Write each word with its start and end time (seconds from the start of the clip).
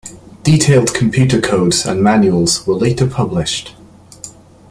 Detailed 0.41 0.95
computer 0.95 1.39
codes 1.39 1.85
and 1.85 2.01
manuals 2.01 2.65
were 2.65 2.73
later 2.73 3.05
published. 3.05 3.75